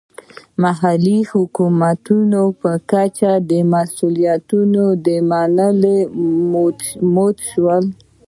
محلي 0.63 1.17
حکومتونو 1.31 2.41
په 2.61 2.71
کچه 2.91 3.31
د 3.49 3.51
مسوولیت 3.71 4.47
منلو 5.29 5.95
موډل 7.13 7.39
شو. 7.49 7.67